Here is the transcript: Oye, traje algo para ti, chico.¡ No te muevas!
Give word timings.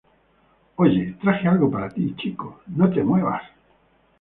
Oye, 0.77 1.13
traje 1.21 1.47
algo 1.47 1.69
para 1.69 1.87
ti, 1.87 2.15
chico.¡ 2.17 2.61
No 2.75 2.89
te 2.89 3.03
muevas! 3.03 3.43